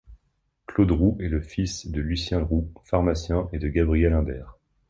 [0.65, 4.57] Claude Roux est le fils de Lucien Roux, pharmacien, et de Gabrielle Humbert.